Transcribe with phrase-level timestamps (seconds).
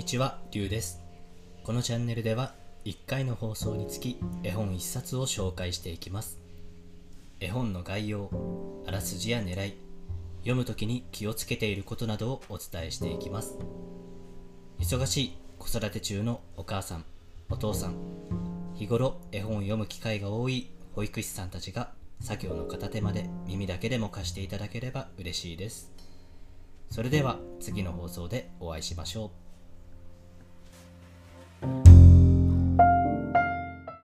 [0.00, 1.02] にちは、りゅうです。
[1.62, 2.54] このチャンネルでは
[2.86, 6.40] 1回の放送につき絵本1冊を紹介していきます。
[7.38, 8.30] 絵本の概要、
[8.86, 9.74] あらすじや狙い、
[10.38, 13.58] 読むときに気をつけていることなどをお伝えしていきます。
[14.78, 17.04] 忙しい子育て中のお母さん、
[17.50, 17.96] お父さん、
[18.74, 25.92] 日頃絵本を読む機会が多い保育士さんたちが作業の片手まで耳だけでも貸していただければ嬉しいです。
[26.88, 29.49] それでは次の放送でお会いしましょう。